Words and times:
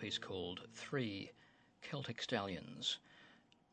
Piece 0.00 0.18
called 0.18 0.60
Three 0.74 1.32
Celtic 1.82 2.22
Stallions 2.22 2.98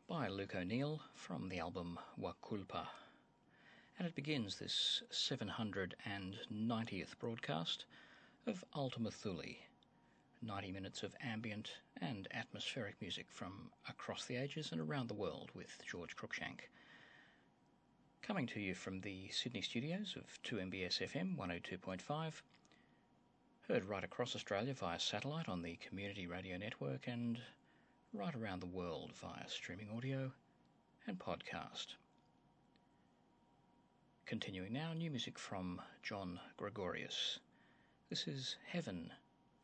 by 0.08 0.28
Luke 0.28 0.56
O'Neill 0.56 1.00
from 1.14 1.50
the 1.50 1.60
album 1.60 2.00
Wa 2.18 2.34
Culpa. 2.42 2.90
And 4.00 4.08
it 4.08 4.16
begins 4.16 4.58
this 4.58 5.04
790th 5.12 7.20
broadcast 7.20 7.86
of 8.48 8.66
Ultima 8.76 9.12
Thule. 9.12 9.54
90 10.42 10.72
minutes 10.72 11.04
of 11.04 11.16
ambient 11.22 11.74
and 12.02 12.28
atmospheric 12.34 13.00
music 13.02 13.28
from 13.30 13.70
across 13.88 14.26
the 14.26 14.36
ages 14.36 14.72
and 14.72 14.82
around 14.82 15.10
the 15.10 15.14
world 15.14 15.52
with 15.54 15.80
George 15.86 16.16
Cruikshank. 16.16 16.72
Coming 18.24 18.48
to 18.48 18.60
you 18.60 18.74
from 18.74 19.02
the 19.02 19.30
Sydney 19.30 19.62
studios 19.62 20.16
of 20.18 20.42
2MBS 20.42 21.08
FM 21.08 21.38
102.5, 21.38 22.42
heard 23.68 23.86
right 23.86 24.04
across 24.04 24.36
Australia 24.36 24.76
via 24.76 25.00
satellite 25.00 25.50
on 25.50 25.64
the 25.64 25.76
Community 25.78 26.28
Radio 26.28 26.56
Network 26.56 27.08
and 27.08 27.40
right 28.14 28.36
around 28.36 28.60
the 28.62 28.68
world 28.68 29.12
via 29.20 29.48
streaming 29.48 29.88
audio 29.96 30.32
and 31.08 31.18
podcast. 31.18 31.96
Continuing 34.28 34.72
now, 34.72 34.94
new 34.94 35.10
music 35.10 35.40
from 35.40 35.82
John 36.04 36.40
Gregorius. 36.58 37.40
This 38.10 38.28
is 38.28 38.56
Heaven 38.68 39.12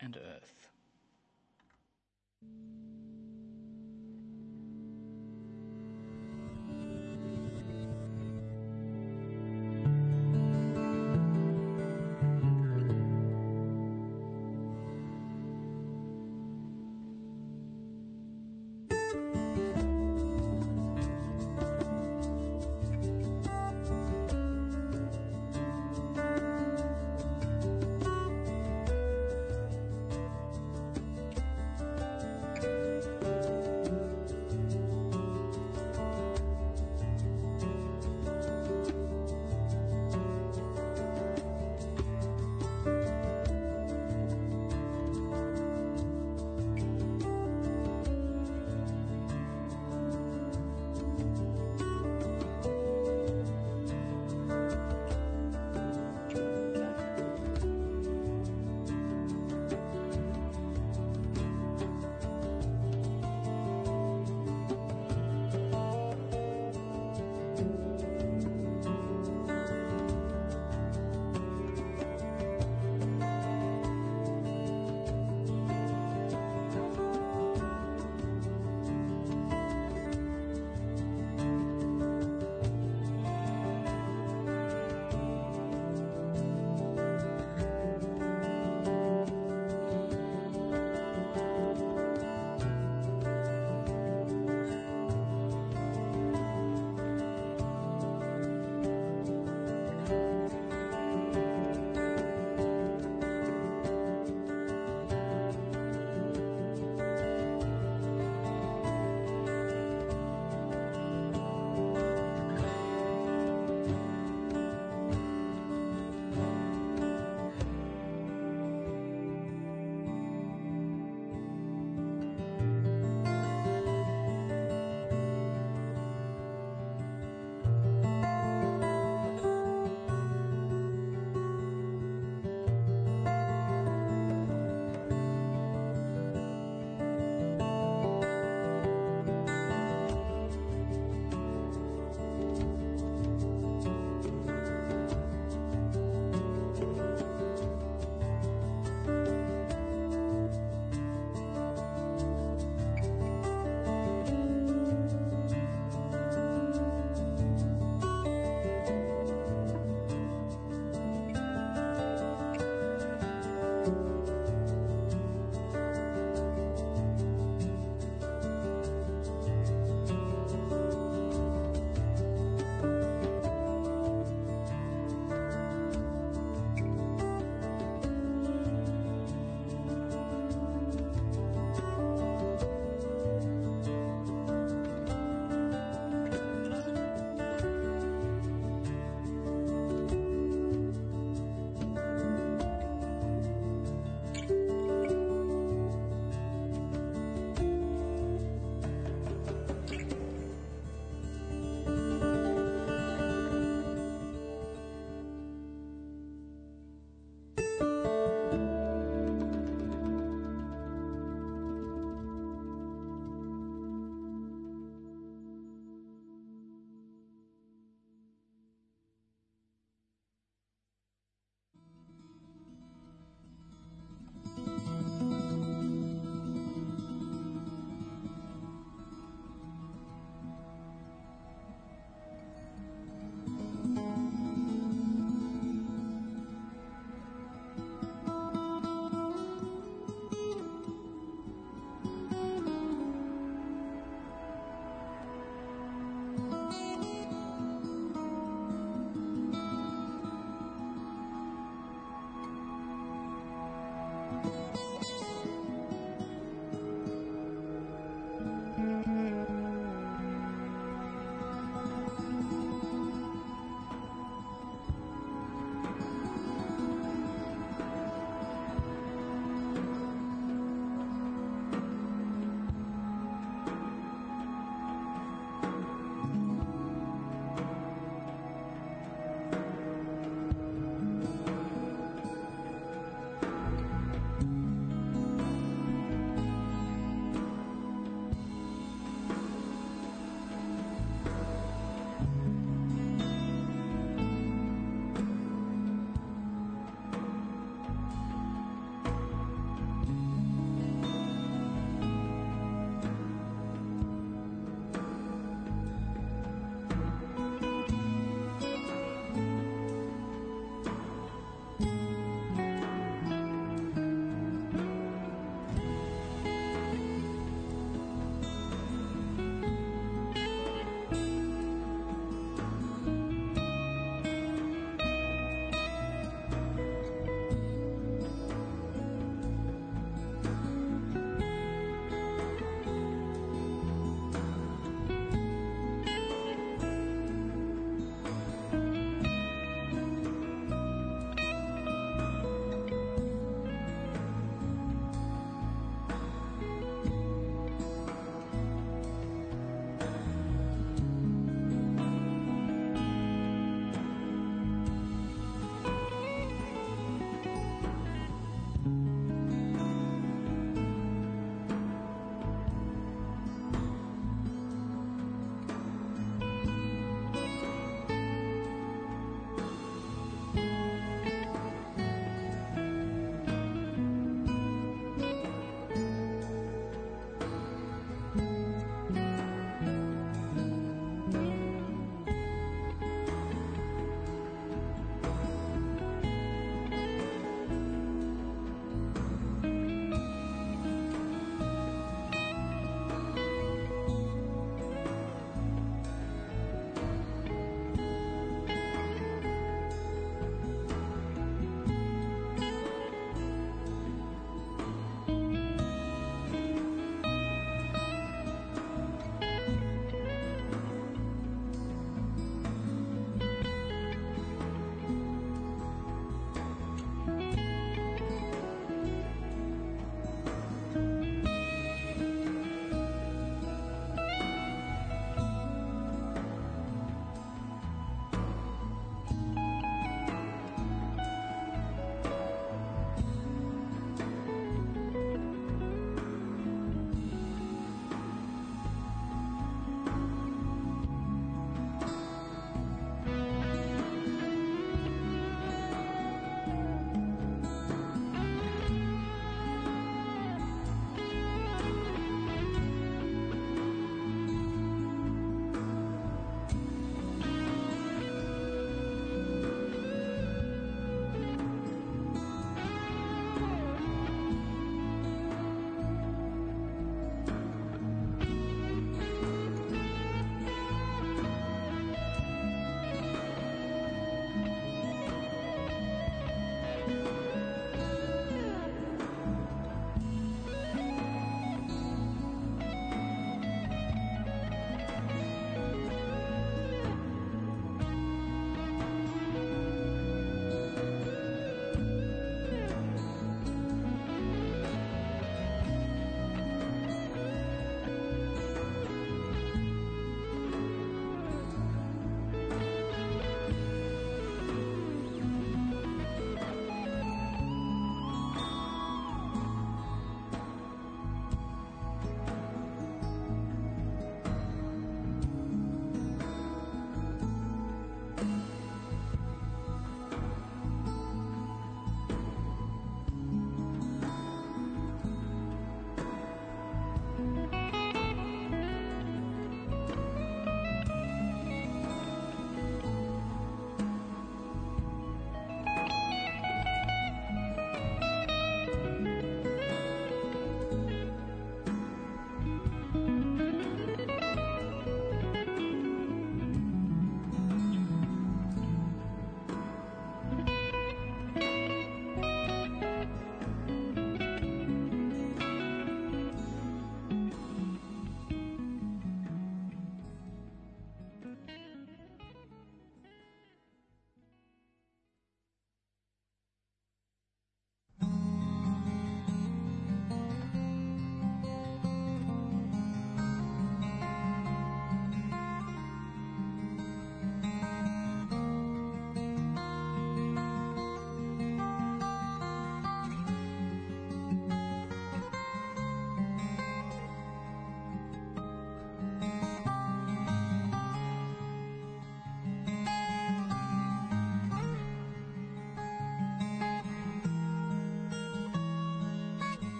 and 0.00 0.16
Earth. 0.16 0.68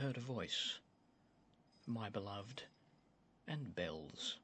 Heard 0.00 0.16
a 0.16 0.20
Voice, 0.20 0.80
My 1.86 2.08
Beloved, 2.08 2.64
and 3.46 3.74
Bells. 3.76 4.38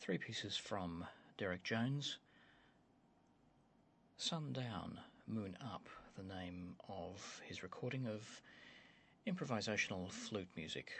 Three 0.00 0.18
pieces 0.18 0.54
from 0.54 1.06
Derek 1.38 1.62
Jones. 1.62 2.18
Sundown, 4.18 4.98
Moon 5.26 5.56
Up, 5.62 5.88
the 6.14 6.22
name 6.22 6.74
of 6.90 7.40
his 7.46 7.62
recording 7.62 8.06
of 8.06 8.42
improvisational 9.26 10.10
flute 10.10 10.50
music. 10.56 10.92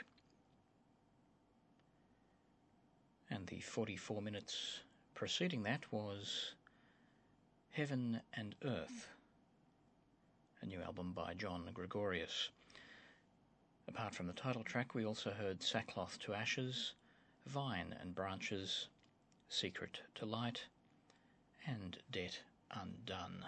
And 3.29 3.45
the 3.45 3.59
44 3.59 4.23
minutes 4.23 4.79
preceding 5.13 5.61
that 5.63 5.83
was 5.91 6.55
Heaven 7.69 8.21
and 8.33 8.55
Earth, 8.65 9.07
a 10.61 10.65
new 10.65 10.81
album 10.81 11.13
by 11.13 11.35
John 11.35 11.69
Gregorius. 11.73 12.49
Apart 13.87 14.13
from 14.13 14.27
the 14.27 14.33
title 14.33 14.63
track, 14.63 14.93
we 14.93 15.05
also 15.05 15.31
heard 15.31 15.63
Sackcloth 15.63 16.19
to 16.19 16.33
Ashes, 16.33 16.93
Vine 17.45 17.95
and 18.01 18.13
Branches, 18.13 18.89
Secret 19.47 20.01
to 20.15 20.25
Light, 20.25 20.65
and 21.65 21.97
Debt 22.11 22.41
Undone, 22.71 23.45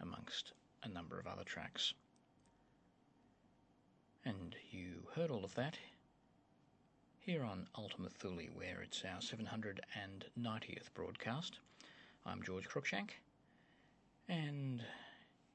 amongst 0.00 0.52
a 0.84 0.88
number 0.88 1.18
of 1.18 1.26
other 1.26 1.42
tracks. 1.44 1.94
And 4.24 4.54
you 4.70 5.08
heard 5.16 5.30
all 5.30 5.44
of 5.44 5.56
that 5.56 5.76
here 7.18 7.42
on 7.44 7.66
Ultima 7.76 8.08
Thule, 8.08 8.48
where 8.54 8.80
it's 8.82 9.02
our 9.04 9.20
790th 9.20 10.94
broadcast. 10.94 11.58
I'm 12.24 12.42
George 12.44 12.68
Cruikshank, 12.68 13.10
and 14.28 14.82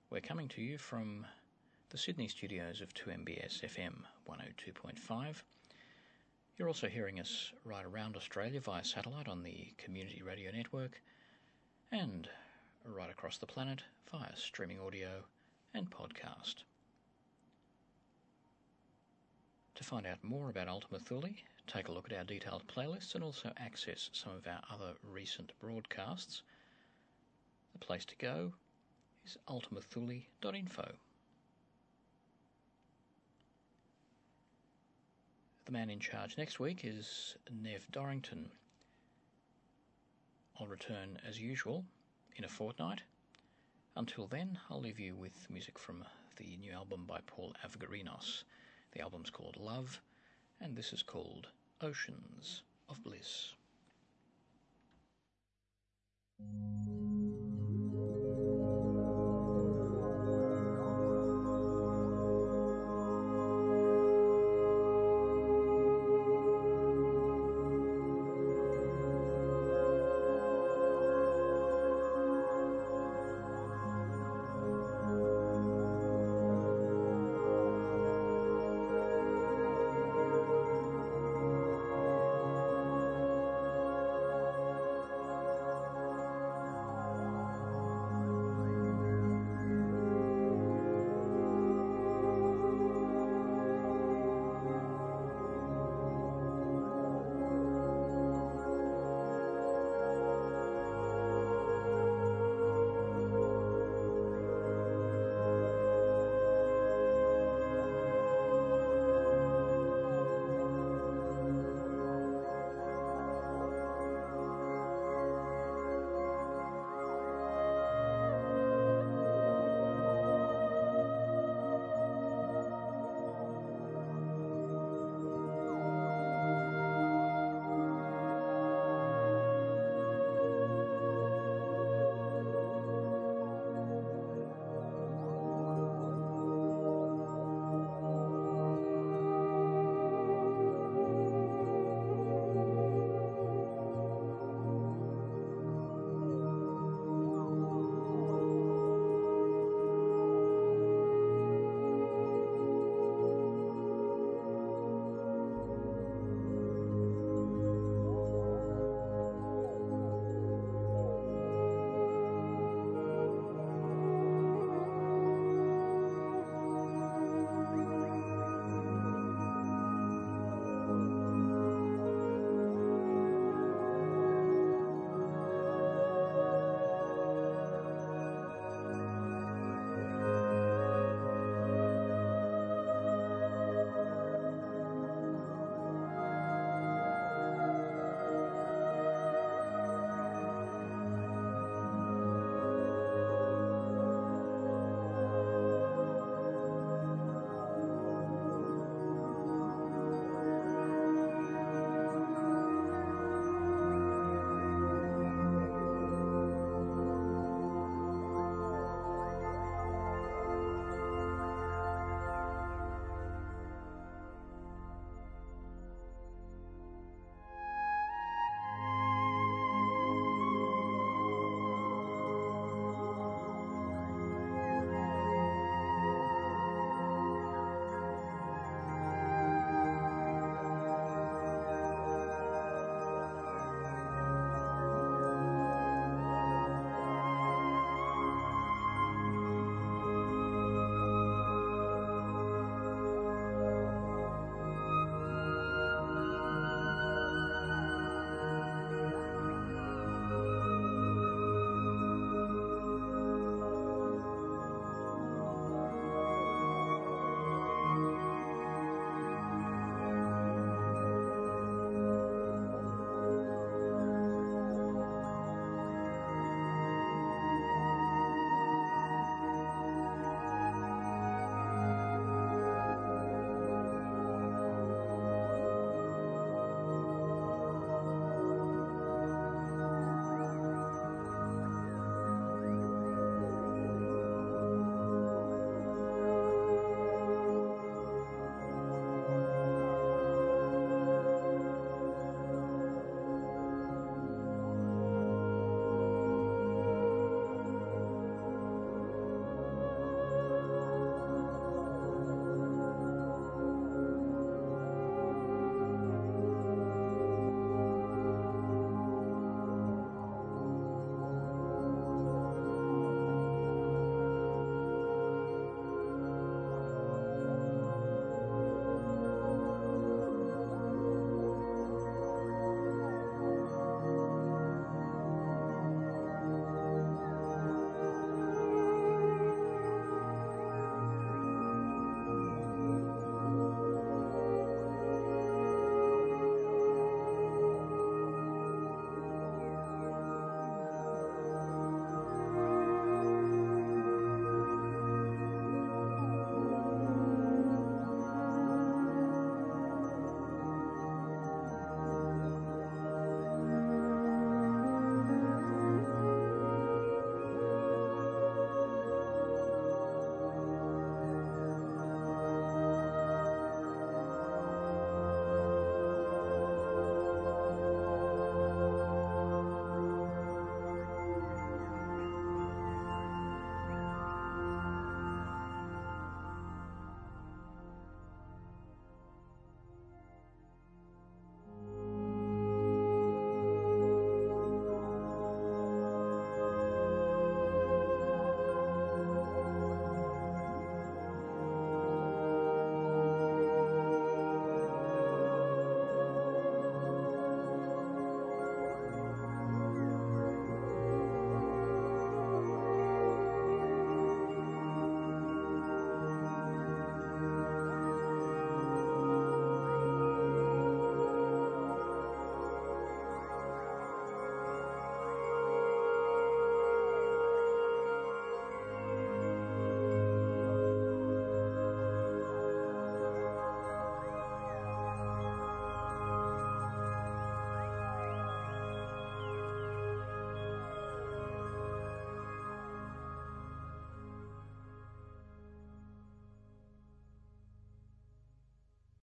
we're 0.09 0.19
coming 0.19 0.49
to 0.49 0.61
you 0.61 0.77
from 0.77 1.25
the 1.89 1.97
Sydney 1.97 2.27
studios 2.27 2.81
of 2.81 2.93
2MBS 2.93 3.63
FM 3.63 3.93
102.5. 4.29 5.41
You're 6.57 6.67
also 6.67 6.87
hearing 6.87 7.17
us 7.17 7.53
right 7.63 7.85
around 7.85 8.17
Australia 8.17 8.59
via 8.59 8.83
satellite 8.83 9.29
on 9.29 9.41
the 9.41 9.69
Community 9.77 10.21
Radio 10.21 10.51
Network 10.51 11.01
and 11.89 12.27
right 12.83 13.09
across 13.09 13.37
the 13.37 13.45
planet 13.45 13.83
via 14.11 14.35
streaming 14.35 14.81
audio 14.81 15.23
and 15.73 15.89
podcast. 15.89 16.55
To 19.75 19.83
find 19.85 20.05
out 20.05 20.21
more 20.23 20.49
about 20.49 20.67
Ultima 20.67 20.99
Thule, 20.99 21.29
take 21.67 21.87
a 21.87 21.93
look 21.93 22.11
at 22.11 22.17
our 22.17 22.25
detailed 22.25 22.63
playlists 22.67 23.15
and 23.15 23.23
also 23.23 23.53
access 23.55 24.09
some 24.11 24.33
of 24.33 24.45
our 24.45 24.59
other 24.69 24.95
recent 25.03 25.53
broadcasts. 25.61 26.41
The 27.71 27.79
place 27.79 28.03
to 28.05 28.15
go 28.17 28.51
is 29.25 29.37
ultimathule.info. 29.47 30.91
The 35.67 35.73
man 35.73 35.89
in 35.89 35.99
charge 35.99 36.37
next 36.37 36.61
week 36.61 36.85
is 36.85 37.35
Nev 37.51 37.85
Dorrington. 37.91 38.49
I'll 40.57 40.65
return 40.65 41.19
as 41.27 41.41
usual 41.41 41.83
in 42.37 42.45
a 42.45 42.47
fortnight. 42.47 43.01
Until 43.97 44.27
then, 44.27 44.57
I'll 44.69 44.79
leave 44.79 44.97
you 44.97 45.13
with 45.13 45.49
music 45.49 45.77
from 45.77 46.05
the 46.37 46.55
new 46.55 46.71
album 46.71 47.03
by 47.05 47.19
Paul 47.27 47.53
Avgerinos. 47.65 48.45
The 48.93 49.01
album's 49.01 49.29
called 49.29 49.57
Love, 49.57 49.99
and 50.61 50.73
this 50.73 50.93
is 50.93 51.03
called 51.03 51.47
Oceans 51.81 52.61
of 52.87 53.03
Bliss. 53.03 53.53